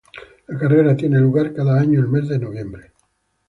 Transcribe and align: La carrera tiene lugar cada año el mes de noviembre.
La 0.47 0.57
carrera 0.57 0.97
tiene 0.97 1.19
lugar 1.19 1.53
cada 1.53 1.79
año 1.79 1.99
el 1.99 2.07
mes 2.07 2.27
de 2.27 2.39
noviembre. 2.39 2.91